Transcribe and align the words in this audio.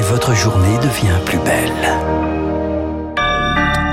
et 0.00 0.02
votre 0.02 0.34
journée 0.34 0.78
devient 0.78 1.18
plus 1.26 1.38
belle. 1.40 1.70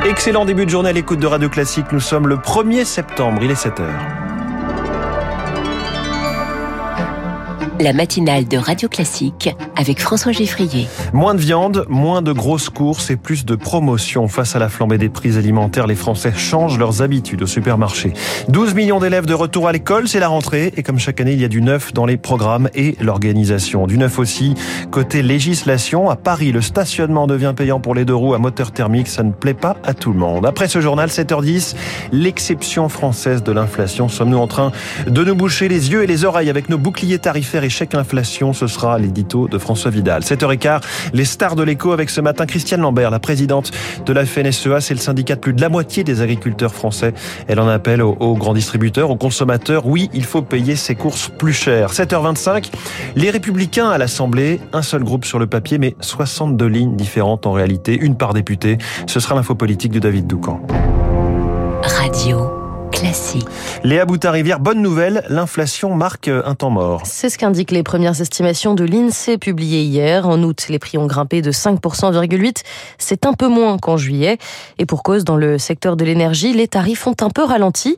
Excellent 0.09 0.45
début 0.45 0.65
de 0.65 0.69
journée 0.69 0.89
à 0.89 0.93
l'écoute 0.93 1.19
de 1.19 1.27
Radio 1.27 1.49
Classique. 1.49 1.87
Nous 1.91 1.99
sommes 1.99 2.27
le 2.27 2.37
1er 2.37 2.85
septembre, 2.85 3.41
il 3.43 3.51
est 3.51 3.61
7h. 3.61 4.26
La 7.79 7.93
matinale 7.93 8.47
de 8.47 8.57
Radio 8.57 8.89
Classique 8.89 9.55
avec 9.75 10.01
François 10.01 10.31
Geffrier. 10.31 10.87
Moins 11.13 11.35
de 11.35 11.39
viande, 11.39 11.85
moins 11.87 12.23
de 12.23 12.31
grosses 12.31 12.69
courses 12.69 13.11
et 13.11 13.17
plus 13.17 13.45
de 13.45 13.53
promotions. 13.53 14.27
Face 14.27 14.55
à 14.55 14.59
la 14.59 14.67
flambée 14.67 14.97
des 14.97 15.09
prix 15.09 15.37
alimentaires, 15.37 15.85
les 15.85 15.95
Français 15.95 16.33
changent 16.35 16.79
leurs 16.79 17.03
habitudes 17.03 17.43
au 17.43 17.45
supermarché. 17.45 18.13
12 18.49 18.73
millions 18.73 18.99
d'élèves 18.99 19.27
de 19.27 19.35
retour 19.35 19.67
à 19.67 19.73
l'école, 19.73 20.07
c'est 20.07 20.19
la 20.19 20.27
rentrée. 20.27 20.73
Et 20.75 20.81
comme 20.81 20.97
chaque 20.97 21.21
année, 21.21 21.33
il 21.33 21.41
y 21.41 21.45
a 21.45 21.49
du 21.49 21.61
neuf 21.61 21.93
dans 21.93 22.07
les 22.07 22.17
programmes 22.17 22.67
et 22.73 22.95
l'organisation. 22.99 23.85
Du 23.85 23.99
neuf 23.99 24.17
aussi 24.17 24.55
côté 24.89 25.21
législation. 25.21 26.09
À 26.09 26.15
Paris, 26.15 26.51
le 26.51 26.61
stationnement 26.61 27.27
devient 27.27 27.53
payant 27.55 27.79
pour 27.79 27.93
les 27.93 28.05
deux 28.05 28.15
roues 28.15 28.33
à 28.33 28.39
moteur 28.39 28.71
thermique. 28.71 29.07
Ça 29.07 29.21
ne 29.21 29.31
plaît 29.31 29.53
pas 29.53 29.77
à 29.83 29.93
tout 29.93 30.13
le 30.13 30.19
monde. 30.19 30.47
Après 30.47 30.67
ce 30.67 30.81
journal, 30.81 31.09
7h10, 31.09 31.75
l'exception 32.11 32.89
française 32.89 33.43
de 33.43 33.51
l'inflation. 33.51 34.09
Sommes-nous 34.09 34.39
en 34.39 34.47
train 34.47 34.71
de 35.05 35.23
nous 35.23 35.35
boucher 35.35 35.67
les 35.67 35.91
yeux 35.91 36.03
et 36.03 36.07
les 36.07 36.25
oreilles 36.25 36.49
avec 36.49 36.69
nos 36.69 36.79
boucliers 36.79 37.19
tarifaires 37.19 37.66
chèques 37.69 37.95
inflation 37.95 38.53
Ce 38.53 38.67
sera 38.67 38.97
l'édito 38.99 39.47
de 39.47 39.57
François 39.57 39.91
Vidal. 39.91 40.21
7h15, 40.21 40.81
les 41.13 41.25
stars 41.25 41.55
de 41.55 41.63
l'écho 41.63 41.91
avec 41.91 42.09
ce 42.09 42.21
matin 42.21 42.45
Christiane 42.45 42.81
Lambert, 42.81 43.11
la 43.11 43.19
présidente 43.19 43.71
de 44.05 44.13
la 44.13 44.25
FNSEA. 44.25 44.81
C'est 44.81 44.93
le 44.93 44.99
syndicat 44.99 45.35
de 45.35 45.39
plus 45.39 45.53
de 45.53 45.61
la 45.61 45.69
moitié 45.69 46.03
des 46.03 46.21
agriculteurs 46.21 46.73
français. 46.73 47.13
Elle 47.47 47.59
en 47.59 47.67
appelle 47.67 48.01
aux, 48.01 48.15
aux 48.19 48.35
grands 48.35 48.53
distributeurs, 48.53 49.09
aux 49.09 49.15
consommateurs. 49.15 49.85
Oui, 49.85 50.09
il 50.13 50.23
faut 50.23 50.41
payer 50.41 50.75
ses 50.75 50.95
courses 50.95 51.29
plus 51.29 51.53
cher. 51.53 51.91
7h25, 51.91 52.71
les 53.15 53.29
républicains 53.29 53.89
à 53.89 53.97
l'Assemblée, 53.97 54.59
un 54.73 54.81
seul 54.81 55.03
groupe 55.03 55.25
sur 55.25 55.39
le 55.39 55.47
papier, 55.47 55.77
mais 55.77 55.95
62 56.01 56.65
lignes 56.65 56.95
différentes 56.95 57.45
en 57.45 57.51
réalité, 57.51 57.97
une 57.99 58.15
par 58.15 58.33
député. 58.33 58.77
Ce 59.07 59.19
sera 59.19 59.35
l'info 59.35 59.55
politique 59.55 59.91
de 59.91 59.99
David 59.99 60.27
Doucan. 60.27 60.61
Classique. 62.97 63.45
Léa 63.83 64.05
Boutard-Rivière, 64.05 64.59
bonne 64.59 64.81
nouvelle, 64.81 65.23
l'inflation 65.29 65.93
marque 65.93 66.29
un 66.29 66.55
temps 66.55 66.71
mort. 66.71 67.03
C'est 67.05 67.29
ce 67.29 67.37
qu'indiquent 67.37 67.69
les 67.69 67.83
premières 67.83 68.19
estimations 68.21 68.73
de 68.73 68.83
l'INSEE 68.83 69.37
publiées 69.37 69.83
hier. 69.83 70.27
En 70.27 70.41
août, 70.41 70.65
les 70.69 70.79
prix 70.79 70.97
ont 70.97 71.05
grimpé 71.05 71.43
de 71.43 71.51
5,8%. 71.51 72.63
C'est 72.97 73.27
un 73.27 73.33
peu 73.33 73.47
moins 73.47 73.77
qu'en 73.77 73.97
juillet. 73.97 74.39
Et 74.79 74.87
pour 74.87 75.03
cause, 75.03 75.25
dans 75.25 75.35
le 75.35 75.59
secteur 75.59 75.95
de 75.95 76.05
l'énergie, 76.05 76.53
les 76.53 76.67
tarifs 76.67 77.05
ont 77.05 77.15
un 77.21 77.29
peu 77.29 77.43
ralenti. 77.43 77.97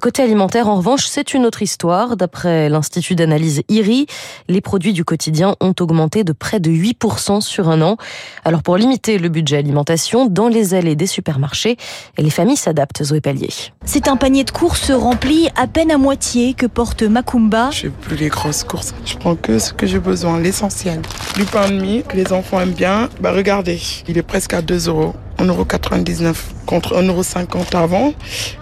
Côté 0.00 0.24
alimentaire, 0.24 0.68
en 0.68 0.76
revanche, 0.76 1.06
c'est 1.06 1.32
une 1.32 1.46
autre 1.46 1.62
histoire. 1.62 2.16
D'après 2.16 2.68
l'Institut 2.68 3.14
d'analyse 3.14 3.62
IRI, 3.68 4.06
les 4.48 4.60
produits 4.60 4.92
du 4.92 5.04
quotidien 5.04 5.54
ont 5.60 5.74
augmenté 5.78 6.24
de 6.24 6.32
près 6.32 6.58
de 6.58 6.70
8% 6.70 7.40
sur 7.40 7.68
un 7.68 7.82
an. 7.82 7.98
Alors 8.44 8.64
pour 8.64 8.76
limiter 8.76 9.18
le 9.18 9.28
budget 9.28 9.58
alimentation, 9.58 10.26
dans 10.26 10.48
les 10.48 10.74
allées 10.74 10.96
des 10.96 11.06
supermarchés, 11.06 11.76
les 12.18 12.30
familles 12.30 12.56
s'adaptent, 12.56 13.04
Zoé 13.04 13.20
Pallier. 13.20 13.50
C'est 13.84 14.08
un 14.08 14.16
panier 14.16 14.39
de 14.44 14.50
courses 14.50 14.90
rempli 14.90 15.48
à 15.56 15.66
peine 15.66 15.90
à 15.90 15.98
moitié 15.98 16.54
que 16.54 16.66
porte 16.66 17.02
Macumba. 17.02 17.70
Je 17.70 17.88
plus 17.88 18.16
les 18.16 18.28
grosses 18.28 18.64
courses. 18.64 18.94
Je 19.04 19.16
prends 19.16 19.36
que 19.36 19.58
ce 19.58 19.72
que 19.72 19.86
j'ai 19.86 19.98
besoin, 19.98 20.38
l'essentiel. 20.38 21.02
Du 21.36 21.44
pain 21.44 21.68
de 21.68 21.80
mie 21.80 22.02
que 22.08 22.16
les 22.16 22.32
enfants 22.32 22.60
aiment 22.60 22.72
bien. 22.72 23.08
Bah 23.20 23.32
regardez, 23.32 23.80
il 24.08 24.16
est 24.18 24.22
presque 24.22 24.54
à 24.54 24.62
2 24.62 24.88
euros. 24.88 25.14
1,99€ 25.40 26.34
contre 26.66 26.94
1,50€ 26.94 27.76
avant. 27.76 28.12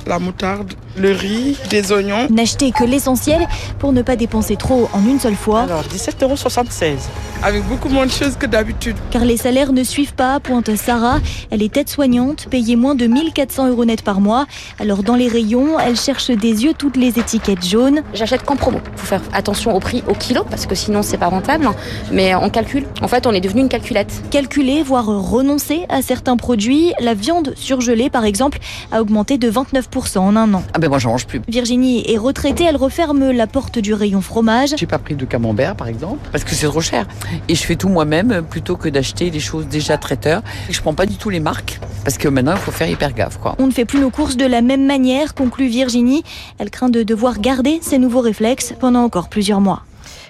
La 0.06 0.18
moutarde, 0.18 0.72
le 0.96 1.12
riz, 1.12 1.58
des 1.70 1.92
oignons. 1.92 2.26
N'achetez 2.30 2.72
que 2.72 2.84
l'essentiel 2.84 3.46
pour 3.78 3.92
ne 3.92 4.02
pas 4.02 4.16
dépenser 4.16 4.56
trop 4.56 4.88
en 4.92 5.04
une 5.06 5.20
seule 5.20 5.34
fois. 5.34 5.62
Alors 5.62 5.84
17,76€. 5.84 6.96
Avec 7.42 7.64
beaucoup 7.68 7.88
moins 7.88 8.06
de 8.06 8.10
choses 8.10 8.36
que 8.36 8.46
d'habitude. 8.46 8.96
Car 9.10 9.24
les 9.24 9.36
salaires 9.36 9.72
ne 9.72 9.84
suivent 9.84 10.14
pas, 10.14 10.40
pointe 10.40 10.74
Sarah. 10.74 11.18
Elle 11.50 11.62
est 11.62 11.76
aide-soignante, 11.76 12.48
payée 12.50 12.74
moins 12.74 12.94
de 12.94 13.06
1400 13.06 13.68
euros 13.68 13.84
net 13.84 14.02
par 14.02 14.20
mois. 14.20 14.46
Alors 14.80 15.02
dans 15.02 15.14
les 15.14 15.28
rayons, 15.28 15.78
elle 15.78 15.96
cherche 15.96 16.30
des 16.30 16.64
yeux 16.64 16.72
toutes 16.76 16.96
les 16.96 17.18
étiquettes 17.18 17.64
jaunes. 17.64 18.02
J'achète 18.14 18.42
qu'en 18.42 18.56
promo. 18.56 18.80
Faut 18.96 19.06
faire 19.06 19.22
attention 19.32 19.76
au 19.76 19.80
prix 19.80 20.02
au 20.08 20.14
kilo 20.14 20.44
parce 20.50 20.66
que 20.66 20.74
sinon 20.74 21.02
c'est 21.02 21.18
pas 21.18 21.28
rentable. 21.28 21.68
Mais 22.10 22.34
on 22.34 22.50
calcule. 22.50 22.86
En 23.02 23.08
fait, 23.08 23.26
on 23.26 23.32
est 23.32 23.40
devenu 23.40 23.60
une 23.60 23.68
calculette. 23.68 24.12
Calculer, 24.30 24.82
voire 24.82 25.06
renoncer 25.06 25.84
à 25.88 26.02
certains 26.02 26.36
produits. 26.36 26.67
La 27.00 27.14
viande 27.14 27.54
surgelée, 27.56 28.10
par 28.10 28.24
exemple, 28.24 28.58
a 28.92 29.00
augmenté 29.00 29.38
de 29.38 29.50
29% 29.50 30.18
en 30.18 30.36
un 30.36 30.52
an. 30.52 30.62
Ah 30.74 30.78
ben 30.78 30.88
moi 30.88 30.98
j'en 30.98 31.10
mange 31.10 31.26
plus. 31.26 31.40
Virginie 31.48 32.04
est 32.10 32.18
retraitée, 32.18 32.64
elle 32.64 32.76
referme 32.76 33.30
la 33.30 33.46
porte 33.46 33.78
du 33.78 33.94
rayon 33.94 34.20
fromage. 34.20 34.74
J'ai 34.76 34.86
pas 34.86 34.98
pris 34.98 35.14
de 35.14 35.24
camembert 35.24 35.76
par 35.76 35.88
exemple 35.88 36.28
parce 36.30 36.44
que 36.44 36.54
c'est 36.54 36.66
trop 36.66 36.80
cher. 36.80 37.06
Et 37.48 37.54
je 37.54 37.62
fais 37.62 37.76
tout 37.76 37.88
moi-même 37.88 38.42
plutôt 38.42 38.76
que 38.76 38.88
d'acheter 38.88 39.30
des 39.30 39.40
choses 39.40 39.66
déjà 39.66 39.96
traiteurs. 39.96 40.42
Je 40.68 40.80
prends 40.80 40.94
pas 40.94 41.06
du 41.06 41.16
tout 41.16 41.30
les 41.30 41.40
marques 41.40 41.80
parce 42.04 42.18
que 42.18 42.28
maintenant 42.28 42.52
il 42.52 42.58
faut 42.60 42.72
faire 42.72 42.88
hyper 42.88 43.14
gaffe 43.14 43.38
quoi. 43.38 43.54
On 43.58 43.66
ne 43.66 43.72
fait 43.72 43.86
plus 43.86 44.00
nos 44.00 44.10
courses 44.10 44.36
de 44.36 44.46
la 44.46 44.60
même 44.60 44.84
manière, 44.84 45.34
conclut 45.34 45.68
Virginie. 45.68 46.22
Elle 46.58 46.70
craint 46.70 46.90
de 46.90 47.02
devoir 47.02 47.38
garder 47.38 47.78
ses 47.80 47.98
nouveaux 47.98 48.20
réflexes 48.20 48.74
pendant 48.78 49.02
encore 49.02 49.28
plusieurs 49.30 49.60
mois. 49.60 49.84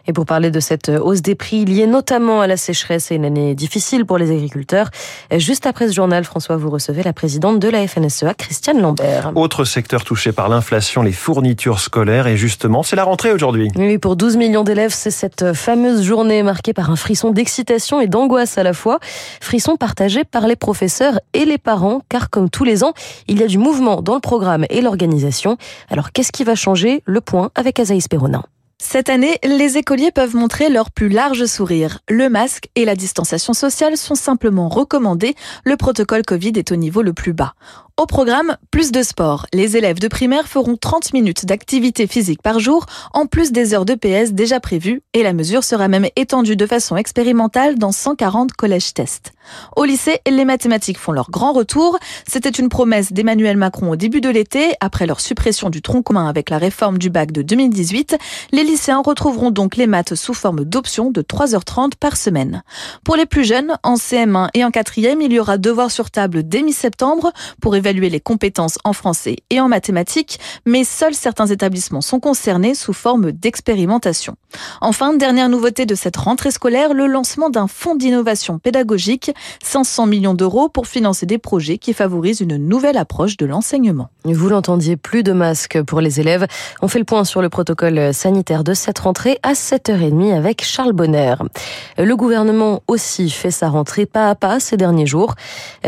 Et 0.09 0.13
pour 0.15 0.25
parler 0.25 0.51
de 0.51 0.59
cette 0.59 0.89
hausse 0.89 1.21
des 1.21 1.35
prix 1.35 1.67
liée 1.67 1.87
notamment 1.87 2.41
à 2.41 2.47
la 2.47 2.57
sécheresse 2.57 3.13
et 3.13 3.15
une 3.15 3.27
année 3.27 3.55
difficile 3.55 4.07
pour 4.07 4.17
les 4.17 4.31
agriculteurs, 4.31 4.89
juste 5.37 5.67
après 5.67 5.87
ce 5.89 5.93
journal, 5.93 6.25
François, 6.25 6.57
vous 6.57 6.71
recevez 6.71 7.03
la 7.03 7.13
présidente 7.13 7.61
de 7.61 7.69
la 7.69 7.87
FNSEA, 7.87 8.33
Christiane 8.33 8.81
Lambert. 8.81 9.33
Autre 9.35 9.65
secteur 9.65 10.05
touché 10.05 10.33
par 10.33 10.49
l'inflation, 10.49 11.03
les 11.03 11.13
fournitures 11.13 11.79
scolaires. 11.79 12.27
Et 12.27 12.39
justement, 12.39 12.83
c'est 12.83 12.97
la 12.97 13.05
rentrée 13.05 13.33
aujourd'hui. 13.33 13.71
Oui, 13.77 13.99
pour 13.99 14.17
12 14.17 14.39
millions 14.39 14.65
d'élèves, 14.65 14.95
c'est 14.95 15.11
cette 15.11 15.53
fameuse 15.53 16.03
journée 16.03 16.43
marquée 16.43 16.73
par 16.73 16.91
un 16.91 16.97
frisson 16.97 17.31
d'excitation 17.31 18.01
et 18.01 18.07
d'angoisse 18.07 18.57
à 18.57 18.63
la 18.63 18.73
fois. 18.73 19.01
Frisson 19.43 19.77
partagé 19.77 20.25
par 20.25 20.47
les 20.47 20.57
professeurs 20.57 21.21
et 21.35 21.45
les 21.45 21.59
parents, 21.59 22.01
car 22.09 22.31
comme 22.31 22.49
tous 22.49 22.65
les 22.65 22.83
ans, 22.83 22.95
il 23.27 23.39
y 23.41 23.43
a 23.43 23.47
du 23.47 23.59
mouvement 23.59 24.01
dans 24.01 24.15
le 24.15 24.21
programme 24.21 24.65
et 24.71 24.81
l'organisation. 24.81 25.59
Alors 25.91 26.13
qu'est-ce 26.13 26.33
qui 26.33 26.45
va 26.45 26.55
changer? 26.55 27.03
Le 27.05 27.21
point 27.21 27.51
avec 27.55 27.79
Azaïs 27.79 28.09
Perronin. 28.09 28.43
Cette 28.81 29.11
année, 29.11 29.39
les 29.45 29.77
écoliers 29.77 30.13
peuvent 30.13 30.37
montrer 30.37 30.71
leur 30.71 30.93
plus 30.93 31.09
large 31.09 31.45
sourire. 31.47 31.99
Le 32.09 32.29
masque 32.29 32.69
et 32.77 32.85
la 32.85 32.95
distanciation 32.95 33.53
sociale 33.53 33.97
sont 33.97 34.15
simplement 34.15 34.69
recommandés. 34.69 35.35
Le 35.65 35.77
protocole 35.77 36.23
Covid 36.23 36.53
est 36.57 36.71
au 36.71 36.77
niveau 36.77 37.03
le 37.03 37.13
plus 37.13 37.33
bas. 37.33 37.55
Au 38.01 38.07
programme, 38.07 38.57
plus 38.71 38.93
de 38.93 39.03
sport. 39.03 39.47
Les 39.53 39.77
élèves 39.77 39.99
de 39.99 40.07
primaire 40.07 40.47
feront 40.47 40.77
30 40.77 41.13
minutes 41.15 41.47
d'activité 41.47 42.07
physique 42.07 42.41
par 42.43 42.61
jour, 42.61 42.87
en 43.13 43.27
plus 43.27 43.51
des 43.51 43.75
heures 43.75 43.85
de 43.85 43.97
PS 43.97 44.35
déjà 44.35 44.61
prévues, 44.61 45.03
et 45.15 45.25
la 45.25 45.33
mesure 45.33 45.65
sera 45.65 45.89
même 45.89 46.07
étendue 46.15 46.55
de 46.55 46.65
façon 46.65 46.97
expérimentale 46.97 47.77
dans 47.77 47.91
140 47.91 48.53
collèges 48.53 48.95
tests. 48.95 49.33
Au 49.75 49.85
lycée, 49.85 50.21
les 50.31 50.45
mathématiques 50.45 50.99
font 50.99 51.11
leur 51.11 51.29
grand 51.29 51.53
retour. 51.53 51.99
C'était 52.25 52.51
une 52.51 52.69
promesse 52.69 53.13
d'Emmanuel 53.13 53.57
Macron 53.57 53.91
au 53.91 53.97
début 53.97 54.21
de 54.21 54.29
l'été, 54.29 54.75
après 54.79 55.07
leur 55.07 55.19
suppression 55.19 55.69
du 55.69 55.83
tronc 55.83 56.03
commun 56.03 56.29
avec 56.29 56.51
la 56.51 56.59
réforme 56.59 56.99
du 56.99 57.11
bac 57.11 57.33
de 57.33 57.43
2018. 57.43 58.17
Les 58.53 58.63
lycéens 58.63 59.03
retrouveront 59.05 59.51
donc 59.51 59.75
les 59.75 59.89
maths 59.89 60.15
sous 60.15 60.35
forme 60.35 60.65
d'option 60.65 61.11
de 61.11 61.23
3h30 61.23 61.97
par 61.99 62.17
semaine. 62.17 62.63
Pour 63.03 63.17
les 63.17 63.27
plus 63.27 63.45
jeunes, 63.45 63.77
en 63.83 63.97
CM1 63.97 64.51
et 64.55 64.65
en 64.65 64.71
4e, 64.71 65.17
il 65.21 65.33
y 65.33 65.41
aura 65.41 65.59
devoir 65.59 65.91
sur 65.91 66.13
table 66.13 66.47
dès 66.47 66.63
mi-septembre 66.63 67.33
pour 67.61 67.75
les 67.97 68.21
compétences 68.21 68.79
en 68.85 68.93
français 68.93 69.37
et 69.51 69.61
en 69.61 69.69
mathématiques, 69.69 70.39
mais 70.67 70.85
seuls 70.85 71.15
certains 71.15 71.47
établissements 71.47 72.01
sont 72.01 72.21
concernés 72.21 72.75
sous 72.75 72.93
forme 72.93 73.33
d'expérimentation. 73.33 74.37
Enfin, 74.81 75.15
dernière 75.15 75.49
nouveauté 75.49 75.87
de 75.87 75.95
cette 75.95 76.17
rentrée 76.17 76.51
scolaire, 76.51 76.95
le 76.95 77.07
lancement 77.07 77.51
d'un 77.51 77.67
fonds 77.67 77.95
d'innovation 77.95 78.59
pédagogique, 78.59 79.33
500 79.63 80.07
millions 80.07 80.35
d'euros 80.35 80.69
pour 80.69 80.87
financer 80.87 81.27
des 81.27 81.39
projets 81.39 81.79
qui 81.79 81.93
favorisent 81.93 82.41
une 82.41 82.57
nouvelle 82.57 82.97
approche 82.97 83.37
de 83.37 83.47
l'enseignement. 83.47 84.09
Vous 84.25 84.49
l'entendiez, 84.49 84.97
plus 84.97 85.23
de 85.23 85.33
masques 85.33 85.83
pour 85.83 86.01
les 86.01 86.21
élèves. 86.21 86.47
On 86.83 86.89
fait 86.89 86.99
le 86.99 87.05
point 87.05 87.25
sur 87.25 87.43
le 87.43 87.49
protocole 87.49 88.13
sanitaire 88.13 88.65
de 88.65 88.75
cette 88.75 88.99
rentrée 88.99 89.39
à 89.43 89.53
7h30 89.53 90.35
avec 90.35 90.63
Charles 90.63 90.93
Bonner. 90.93 91.35
Le 91.97 92.17
gouvernement 92.17 92.83
aussi 92.87 93.31
fait 93.31 93.51
sa 93.51 93.69
rentrée 93.69 94.07
pas 94.07 94.31
à 94.31 94.35
pas 94.35 94.61
ces 94.61 94.77
derniers 94.77 95.07
jours. 95.07 95.35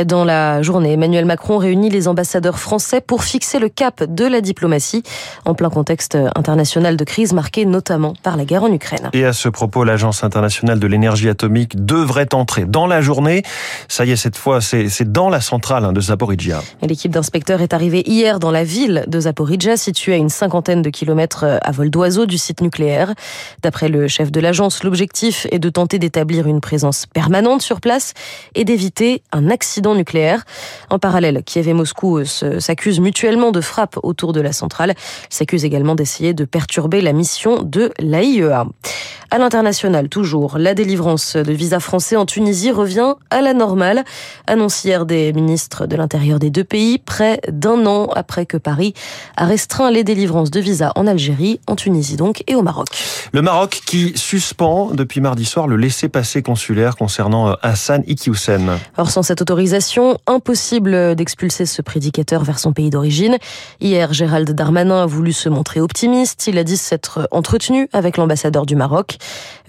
Dans 0.07 0.25
la 0.25 0.63
journée, 0.63 0.93
Emmanuel 0.93 1.25
Macron 1.25 1.59
réunit 1.59 1.90
les 1.91 2.09
ambassadeurs 2.09 2.59
français 2.59 3.01
pour 3.01 3.25
fixer 3.25 3.59
le 3.59 3.69
cap 3.69 4.03
de 4.03 4.25
la 4.25 4.41
diplomatie 4.41 5.03
en 5.45 5.55
plein 5.55 5.71
contexte 5.71 6.17
international 6.35 6.97
de 6.97 7.05
crise 7.05 7.33
marqué 7.33 7.65
notamment 7.67 8.15
par 8.23 8.37
la 8.37 8.45
guerre 8.45 8.65
en 8.65 8.73
Ukraine. 8.73 9.11
Et 9.13 9.25
à 9.25 9.33
ce 9.33 9.49
propos, 9.49 9.85
l'Agence 9.85 10.25
internationale 10.25 10.79
de 10.79 10.87
l'énergie 10.87 11.29
atomique 11.29 11.85
devrait 11.85 12.35
entrer 12.35 12.65
dans 12.65 12.87
la 12.87 13.01
journée. 13.01 13.43
Ça 13.89 14.05
y 14.05 14.13
est, 14.13 14.17
cette 14.17 14.37
fois, 14.37 14.61
c'est 14.61 15.13
dans 15.13 15.29
la 15.29 15.41
centrale 15.41 15.85
hein, 15.85 15.93
de 15.93 16.01
Zaporizhia. 16.01 16.63
L'équipe 16.83 17.13
d'inspecteurs 17.13 17.61
est 17.63 17.75
arrivée 17.75 18.03
hier 18.09 18.39
dans 18.39 18.51
la 18.51 18.65
ville 18.65 19.05
de 19.07 19.21
Zaporizhia, 19.21 19.77
située 19.77 20.15
à 20.15 20.17
une 20.17 20.29
cinquantaine 20.29 20.83
de 20.83 20.91
kilomètres 20.91 21.59
à 21.61 21.71
vol 21.73 21.91
d'oiseau 21.91 22.27
du 22.27 22.39
site 22.39 22.61
nucléaire. 22.61 23.15
D'après 23.63 23.89
le 23.89 24.09
chef 24.09 24.31
de 24.31 24.41
l'agence, 24.41 24.85
l'objectif 24.85 25.47
est 25.51 25.59
de 25.59 25.69
tenter 25.69 25.99
d'établir 25.99 26.47
une 26.47 26.61
présence 26.61 27.07
permanente 27.07 27.63
sur 27.63 27.81
place 27.81 28.15
et 28.55 28.65
d'éviter 28.65 29.23
un 29.33 29.51
accident 29.51 29.95
nucléaire. 29.95 30.45
En 30.91 30.99
parallèle, 30.99 31.43
Kiev 31.45 31.69
et 31.69 31.75
Moscou 31.81 32.23
s'accusent 32.27 33.01
mutuellement 33.01 33.53
de 33.53 33.63
frappe 33.63 33.99
autour 34.03 34.35
de 34.35 34.43
la 34.43 34.53
centrale. 34.53 34.93
Ils 35.31 35.35
s'accusent 35.35 35.65
également 35.65 35.95
d'essayer 35.95 36.35
de 36.35 36.45
perturber 36.45 37.01
la 37.01 37.15
mission 37.15 37.63
de 37.63 37.91
l'AIEA. 37.99 38.67
À 39.33 39.39
l'international, 39.39 40.09
toujours, 40.09 40.59
la 40.59 40.75
délivrance 40.75 41.37
de 41.37 41.53
visas 41.53 41.79
français 41.79 42.17
en 42.17 42.27
Tunisie 42.27 42.73
revient 42.73 43.15
à 43.31 43.41
la 43.41 43.55
normale. 43.55 44.05
Annonce 44.49 44.83
hier 44.83 45.07
des 45.07 45.33
ministres 45.33 45.87
de 45.87 45.95
l'Intérieur 45.95 46.41
des 46.41 46.51
deux 46.51 46.65
pays, 46.65 46.99
près 46.99 47.41
d'un 47.49 47.87
an 47.87 48.09
après 48.17 48.45
que 48.45 48.57
Paris 48.57 48.93
a 49.37 49.47
restreint 49.47 49.93
les 49.93 50.03
délivrances 50.03 50.51
de 50.51 50.59
visas 50.59 50.91
en 50.97 51.07
Algérie, 51.07 51.61
en 51.69 51.77
Tunisie 51.77 52.17
donc, 52.17 52.43
et 52.49 52.57
au 52.57 52.63
Maroc. 52.63 52.89
Le 53.31 53.41
Maroc 53.41 53.83
qui 53.87 54.15
suspend 54.17 54.91
depuis 54.95 55.21
mardi 55.21 55.45
soir 55.45 55.69
le 55.69 55.77
laissez-passer 55.77 56.43
consulaire 56.43 56.97
concernant 56.97 57.51
euh, 57.51 57.55
Hassan 57.63 58.03
Iqiyoussen. 58.09 58.81
Or, 58.99 59.11
sans 59.11 59.23
cette 59.23 59.41
autorisation, 59.41 60.19
impossible 60.27 61.15
d'expulser 61.15 61.67
ce 61.67 61.83
prédicateur 61.83 62.43
vers 62.43 62.59
son 62.59 62.73
pays 62.73 62.91
d'origine. 62.91 63.39
Hier, 63.81 64.13
Gérald 64.13 64.51
Darmanin 64.51 65.05
a 65.05 65.07
voulu 65.07 65.33
se 65.33 65.49
montrer 65.49 65.81
optimiste. 65.81 66.49
Il 66.49 66.59
a 66.59 66.65
dit 66.65 66.77
s'être 66.77 67.29
entretenu 67.31 67.89
avec 67.93 68.17
l'ambassadeur 68.17 68.67
du 68.67 68.75
Maroc. 68.75 69.19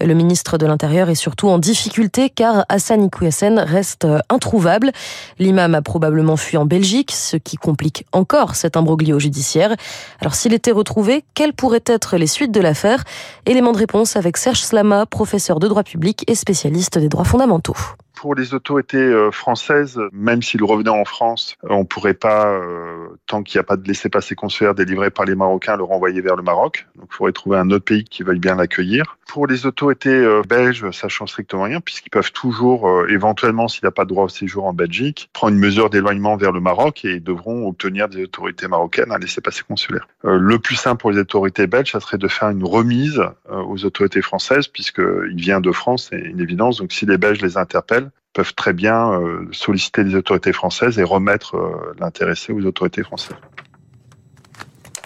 Le 0.00 0.14
ministre 0.14 0.58
de 0.58 0.66
l'Intérieur 0.66 1.10
est 1.10 1.14
surtout 1.14 1.48
en 1.48 1.58
difficulté 1.58 2.30
car 2.30 2.64
Hassan 2.68 3.04
Iqiyoussen 3.04 3.58
reste 3.58 4.06
introuvable. 4.28 4.92
L'imam 5.38 5.74
a 5.74 5.82
probablement 5.82 6.36
fui 6.36 6.56
en 6.56 6.64
Belgique, 6.64 7.12
ce 7.12 7.36
qui 7.36 7.56
complique 7.56 8.04
encore 8.12 8.54
cet 8.54 8.76
imbroglio 8.76 9.18
judiciaire. 9.18 9.74
Alors 10.20 10.34
s'il 10.34 10.54
était 10.54 10.72
retrouvé, 10.72 11.24
quelles 11.34 11.52
pourraient 11.52 11.84
être 11.86 12.16
les 12.16 12.26
suites 12.26 12.52
de 12.52 12.60
l'affaire? 12.60 13.04
Élément 13.46 13.72
de 13.72 13.78
réponse 13.78 14.16
avec 14.16 14.36
Serge 14.36 14.60
Slama, 14.60 15.06
professeur 15.06 15.58
de 15.58 15.68
droit 15.68 15.84
public 15.84 16.24
et 16.26 16.34
spécialiste 16.34 16.98
des 16.98 17.08
droits 17.08 17.24
fondamentaux 17.24 17.76
pour 18.22 18.36
les 18.36 18.54
autorités 18.54 18.98
euh, 18.98 19.32
françaises, 19.32 20.00
même 20.12 20.42
s'ils 20.42 20.62
revenaient 20.62 20.90
en 20.90 21.04
France, 21.04 21.56
euh, 21.64 21.70
on 21.70 21.80
ne 21.80 21.84
pourrait 21.84 22.14
pas, 22.14 22.46
euh, 22.46 23.08
tant 23.26 23.42
qu'il 23.42 23.58
n'y 23.58 23.62
a 23.62 23.64
pas 23.64 23.76
de 23.76 23.84
laissez-passer 23.84 24.36
consulaire 24.36 24.76
délivré 24.76 25.10
par 25.10 25.24
les 25.24 25.34
Marocains, 25.34 25.76
le 25.76 25.82
renvoyer 25.82 26.20
vers 26.20 26.36
le 26.36 26.44
Maroc. 26.44 26.86
Donc 26.94 27.08
il 27.10 27.16
faudrait 27.16 27.32
trouver 27.32 27.58
un 27.58 27.68
autre 27.72 27.84
pays 27.84 28.04
qui 28.04 28.22
veuille 28.22 28.38
bien 28.38 28.54
l'accueillir. 28.54 29.18
Pour 29.26 29.48
les 29.48 29.66
autorités 29.66 30.40
belges, 30.46 30.88
ça 30.92 31.08
change 31.08 31.30
strictement 31.30 31.62
rien, 31.62 31.80
puisqu'ils 31.80 32.10
peuvent 32.10 32.32
toujours, 32.32 33.08
éventuellement, 33.08 33.66
s'il 33.66 33.84
n'a 33.84 33.90
pas 33.90 34.04
de 34.04 34.10
droit 34.10 34.24
au 34.24 34.28
séjour 34.28 34.66
en 34.66 34.74
Belgique, 34.74 35.30
prendre 35.32 35.54
une 35.54 35.58
mesure 35.58 35.88
d'éloignement 35.88 36.36
vers 36.36 36.52
le 36.52 36.60
Maroc 36.60 37.06
et 37.06 37.18
devront 37.18 37.66
obtenir 37.66 38.08
des 38.08 38.24
autorités 38.24 38.68
marocaines 38.68 39.10
un 39.10 39.18
laissez-passer 39.18 39.62
consulaire. 39.66 40.06
le 40.22 40.58
plus 40.58 40.76
simple 40.76 41.00
pour 41.00 41.10
les 41.10 41.18
autorités 41.18 41.66
belges, 41.66 41.92
ça 41.92 42.00
serait 42.00 42.18
de 42.18 42.28
faire 42.28 42.50
une 42.50 42.62
remise 42.62 43.22
aux 43.50 43.84
autorités 43.86 44.20
françaises, 44.20 44.68
puisqu'il 44.68 45.36
vient 45.36 45.62
de 45.62 45.72
France, 45.72 46.08
c'est 46.10 46.20
une 46.20 46.40
évidence. 46.40 46.76
Donc 46.76 46.92
si 46.92 47.06
les 47.06 47.16
Belges 47.16 47.40
les 47.40 47.56
interpellent, 47.56 48.11
peuvent 48.32 48.54
très 48.54 48.72
bien 48.72 49.12
euh, 49.12 49.46
solliciter 49.52 50.04
les 50.04 50.14
autorités 50.14 50.52
françaises 50.52 50.98
et 50.98 51.02
remettre 51.02 51.56
euh, 51.56 51.94
l'intéressé 51.98 52.52
aux 52.52 52.64
autorités 52.64 53.02
françaises. 53.02 53.36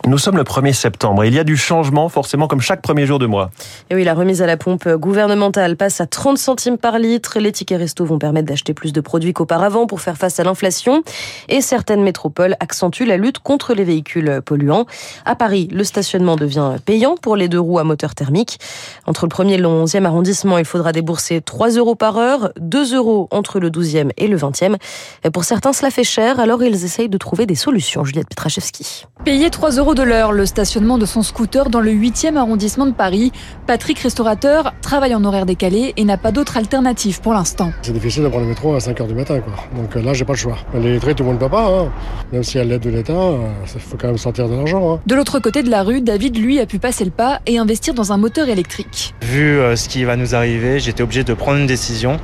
Nous 0.08 0.18
sommes 0.18 0.36
le 0.36 0.44
1er 0.44 0.72
septembre 0.72 1.24
et 1.24 1.26
il 1.26 1.34
y 1.34 1.38
a 1.40 1.42
du 1.42 1.56
changement 1.56 2.08
forcément 2.08 2.46
comme 2.46 2.60
chaque 2.60 2.80
premier 2.80 3.06
jour 3.06 3.18
de 3.18 3.26
mois. 3.26 3.50
Et 3.90 3.96
oui, 3.96 4.04
la 4.04 4.14
remise 4.14 4.40
à 4.40 4.46
la 4.46 4.56
pompe 4.56 4.88
gouvernementale 4.88 5.76
passe 5.76 6.00
à 6.00 6.06
30 6.06 6.38
centimes 6.38 6.78
par 6.78 7.00
litre. 7.00 7.40
Les 7.40 7.50
tickets 7.50 7.76
resto 7.76 8.04
vont 8.04 8.20
permettre 8.20 8.46
d'acheter 8.46 8.72
plus 8.72 8.92
de 8.92 9.00
produits 9.00 9.32
qu'auparavant 9.32 9.88
pour 9.88 10.00
faire 10.00 10.16
face 10.16 10.38
à 10.38 10.44
l'inflation. 10.44 11.02
Et 11.48 11.60
certaines 11.60 12.04
métropoles 12.04 12.54
accentuent 12.60 13.04
la 13.04 13.16
lutte 13.16 13.40
contre 13.40 13.74
les 13.74 13.82
véhicules 13.82 14.42
polluants. 14.46 14.86
À 15.24 15.34
Paris, 15.34 15.66
le 15.72 15.82
stationnement 15.82 16.36
devient 16.36 16.76
payant 16.84 17.16
pour 17.20 17.34
les 17.34 17.48
deux 17.48 17.58
roues 17.58 17.80
à 17.80 17.84
moteur 17.84 18.14
thermique. 18.14 18.60
Entre 19.06 19.26
le 19.26 19.30
1er 19.30 19.54
et 19.54 19.58
le 19.58 19.66
11e 19.66 20.04
arrondissement, 20.04 20.58
il 20.58 20.64
faudra 20.64 20.92
débourser 20.92 21.40
3 21.40 21.70
euros 21.70 21.96
par 21.96 22.16
heure, 22.16 22.52
2 22.60 22.94
euros 22.94 23.26
entre 23.32 23.58
le 23.58 23.70
12e 23.70 24.10
et 24.18 24.28
le 24.28 24.36
20e. 24.36 24.76
Et 25.24 25.30
pour 25.30 25.42
certains, 25.42 25.72
cela 25.72 25.90
fait 25.90 26.04
cher, 26.04 26.38
alors 26.38 26.62
ils 26.62 26.84
essayent 26.84 27.08
de 27.08 27.18
trouver 27.18 27.44
des 27.44 27.56
solutions. 27.56 28.04
Juliette 28.04 28.28
Petrachevski. 28.28 29.06
Payer 29.24 29.50
3 29.50 29.72
euros 29.72 29.95
de 29.96 30.02
l'heure 30.02 30.32
le 30.32 30.44
stationnement 30.44 30.98
de 30.98 31.06
son 31.06 31.22
scooter 31.22 31.70
dans 31.70 31.80
le 31.80 31.90
8e 31.90 32.36
arrondissement 32.36 32.84
de 32.84 32.92
Paris. 32.92 33.32
Patrick, 33.66 33.98
restaurateur, 33.98 34.74
travaille 34.82 35.14
en 35.14 35.24
horaire 35.24 35.46
décalé 35.46 35.94
et 35.96 36.04
n'a 36.04 36.18
pas 36.18 36.32
d'autre 36.32 36.58
alternative 36.58 37.22
pour 37.22 37.32
l'instant. 37.32 37.72
C'est 37.80 37.94
difficile 37.94 38.24
de 38.24 38.28
prendre 38.28 38.44
le 38.44 38.50
métro 38.50 38.74
à 38.74 38.78
5h 38.78 39.06
du 39.06 39.14
matin. 39.14 39.40
Quoi. 39.40 39.54
Donc 39.74 39.96
euh, 39.96 40.02
là, 40.02 40.12
j'ai 40.12 40.26
pas 40.26 40.34
le 40.34 40.38
choix. 40.38 40.58
L'électrique, 40.74 41.16
tout 41.16 41.22
le 41.22 41.30
monde 41.30 41.40
ne 41.40 41.44
peut 41.46 41.50
pas. 41.50 41.66
Hein. 41.66 41.90
Même 42.30 42.42
si 42.42 42.58
elle 42.58 42.68
l'aide 42.68 42.82
de 42.82 42.90
l'État, 42.90 43.12
il 43.14 43.16
euh, 43.16 43.78
faut 43.78 43.96
quand 43.96 44.08
même 44.08 44.18
sortir 44.18 44.50
de 44.50 44.54
l'argent. 44.54 44.92
Hein. 44.92 45.00
De 45.06 45.14
l'autre 45.14 45.38
côté 45.38 45.62
de 45.62 45.70
la 45.70 45.82
rue, 45.82 46.02
David, 46.02 46.36
lui, 46.36 46.60
a 46.60 46.66
pu 46.66 46.78
passer 46.78 47.06
le 47.06 47.10
pas 47.10 47.40
et 47.46 47.58
investir 47.58 47.94
dans 47.94 48.12
un 48.12 48.18
moteur 48.18 48.50
électrique. 48.50 49.14
Vu 49.22 49.58
euh, 49.58 49.76
ce 49.76 49.88
qui 49.88 50.04
va 50.04 50.16
nous 50.16 50.34
arriver, 50.34 50.78
j'étais 50.78 51.02
obligé 51.02 51.24
de 51.24 51.32
prendre 51.32 51.58
une 51.58 51.66
décision. 51.66 52.20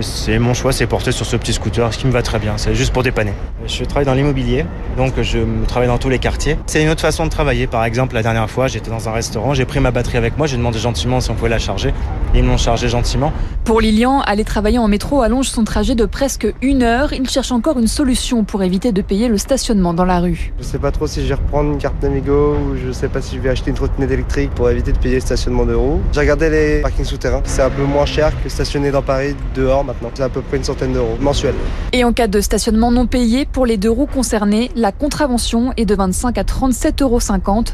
C'est 0.00 0.38
mon 0.38 0.54
choix, 0.54 0.72
c'est 0.72 0.86
porter 0.86 1.12
sur 1.12 1.26
ce 1.26 1.36
petit 1.36 1.52
scooter, 1.52 1.92
ce 1.92 1.98
qui 1.98 2.06
me 2.06 2.12
va 2.12 2.22
très 2.22 2.38
bien. 2.38 2.54
C'est 2.56 2.74
juste 2.74 2.92
pour 2.92 3.02
dépanner. 3.02 3.32
Je 3.66 3.84
travaille 3.84 4.06
dans 4.06 4.14
l'immobilier, 4.14 4.64
donc 4.96 5.14
je 5.20 5.38
travaille 5.66 5.88
dans 5.88 5.98
tous 5.98 6.08
les 6.08 6.18
quartiers. 6.18 6.56
C'est 6.66 6.82
une 6.82 6.88
autre 6.90 7.00
façon 7.00 7.24
de 7.24 7.30
travailler. 7.30 7.66
Par 7.66 7.84
exemple, 7.84 8.14
la 8.14 8.22
dernière 8.22 8.48
fois, 8.48 8.68
j'étais 8.68 8.90
dans 8.90 9.08
un 9.08 9.12
restaurant, 9.12 9.54
j'ai 9.54 9.64
pris 9.64 9.80
ma 9.80 9.90
batterie 9.90 10.18
avec 10.18 10.36
moi, 10.38 10.46
j'ai 10.46 10.56
demandé 10.56 10.78
gentiment 10.78 11.20
si 11.20 11.30
on 11.30 11.34
pouvait 11.34 11.48
la 11.48 11.58
charger. 11.58 11.92
Ils 12.34 12.44
m'ont 12.44 12.56
chargé 12.56 12.88
gentiment. 12.88 13.32
Pour 13.64 13.80
Lilian, 13.80 14.20
aller 14.20 14.44
travailler 14.44 14.78
en 14.78 14.88
métro 14.88 15.22
allonge 15.22 15.48
son 15.48 15.64
trajet 15.64 15.94
de 15.94 16.04
presque 16.04 16.46
une 16.62 16.82
heure. 16.82 17.12
Il 17.12 17.28
cherche 17.28 17.52
encore 17.52 17.78
une 17.78 17.88
solution 17.88 18.44
pour 18.44 18.62
éviter 18.62 18.92
de 18.92 19.02
payer 19.02 19.28
le 19.28 19.38
stationnement 19.38 19.94
dans 19.94 20.04
la 20.04 20.20
rue. 20.20 20.52
Je 20.58 20.64
sais 20.64 20.78
pas 20.78 20.90
trop 20.90 21.06
si 21.06 21.22
je 21.22 21.28
vais 21.28 21.34
reprendre 21.34 21.72
une 21.72 21.78
carte 21.78 22.02
Navigo 22.02 22.56
ou 22.56 22.76
je 22.76 22.92
sais 22.92 23.08
pas 23.08 23.20
si 23.20 23.36
je 23.36 23.40
vais 23.40 23.50
acheter 23.50 23.70
une 23.70 23.76
trottinette 23.76 24.10
électrique 24.10 24.50
pour 24.54 24.70
éviter 24.70 24.92
de 24.92 24.98
payer 24.98 25.16
le 25.16 25.20
stationnement 25.20 25.66
de 25.66 25.74
roues. 25.74 26.00
J'ai 26.12 26.20
regardé 26.20 26.50
les 26.50 26.80
parkings 26.82 27.04
souterrains. 27.04 27.42
C'est 27.44 27.62
un 27.62 27.70
peu 27.70 27.84
moins 27.84 28.06
cher 28.06 28.32
que 28.42 28.48
stationner 28.48 28.90
dans 28.90 29.02
Paris 29.02 29.34
dehors 29.54 29.77
maintenant. 29.84 30.10
C'est 30.14 30.22
à 30.22 30.28
peu 30.28 30.42
près 30.42 30.56
une 30.56 30.64
centaine 30.64 30.92
d'euros 30.92 31.16
mensuels. 31.20 31.54
Et 31.92 32.04
en 32.04 32.12
cas 32.12 32.26
de 32.26 32.40
stationnement 32.40 32.90
non 32.90 33.06
payé, 33.06 33.46
pour 33.46 33.66
les 33.66 33.76
deux 33.76 33.90
roues 33.90 34.06
concernées, 34.06 34.70
la 34.74 34.92
contravention 34.92 35.72
est 35.76 35.84
de 35.84 35.94
25 35.94 36.38
à 36.38 36.42
37,50 36.42 37.02
euros 37.02 37.20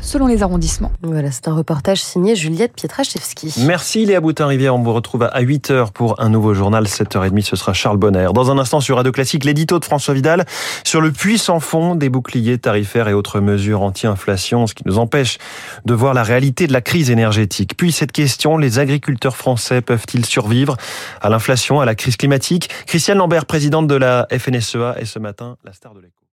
selon 0.01 0.27
les 0.27 0.43
arrondissements. 0.43 0.93
Voilà, 1.03 1.31
c'est 1.31 1.49
un 1.49 1.55
reportage 1.55 2.03
signé 2.03 2.37
Juliette 2.37 2.75
Pietraszewski. 2.75 3.55
Merci 3.67 4.05
Léa 4.07 4.21
Boutin-Rivière. 4.21 4.75
On 4.75 4.83
vous 4.83 4.93
retrouve 4.93 5.25
à 5.25 5.43
8h 5.43 5.93
pour 5.93 6.21
un 6.21 6.29
nouveau 6.29 6.55
journal. 6.55 6.85
7h30, 6.85 7.43
ce 7.43 7.57
sera 7.57 7.73
Charles 7.73 7.99
Bonner. 7.99 8.29
Dans 8.35 8.51
un 8.51 8.59
instant 8.59 8.81
sur 8.81 8.97
Radio 8.97 9.13
Classique, 9.13 9.45
l'édito 9.45 9.79
de 9.79 9.85
François 9.85 10.15
Vidal 10.15 10.45
sur 10.85 11.01
le 11.01 11.13
puissant 11.13 11.61
fond 11.61 11.95
des 11.95 12.09
boucliers 12.09 12.59
tarifaires 12.59 13.09
et 13.09 13.15
autres 13.15 13.41
mesures 13.41 13.83
anti-inflation, 13.83 14.67
ce 14.67 14.75
qui 14.75 14.83
nous 14.87 14.99
empêche 14.99 15.39
de 15.85 15.95
voir 15.95 16.15
la 16.15 16.23
réalité 16.23 16.67
de 16.67 16.73
la 16.73 16.81
crise 16.81 17.11
énergétique. 17.11 17.77
Puis 17.77 17.93
cette 17.93 18.13
question, 18.13 18.57
les 18.57 18.79
agriculteurs 18.79 19.37
français 19.37 19.81
peuvent-ils 19.81 20.25
survivre 20.25 20.77
à 21.21 21.29
l'inflation, 21.29 21.81
à 21.81 21.85
crise 21.95 22.17
climatique 22.17 22.69
Christiane 22.87 23.19
Lambert, 23.19 23.47
présidente 23.47 23.87
de 23.87 23.95
la 23.95 24.27
FNSEA, 24.31 24.97
est 24.99 25.05
ce 25.05 25.19
matin 25.19 25.57
la 25.65 25.73
star 25.73 25.95
de 25.95 26.01
l'écho. 26.01 26.24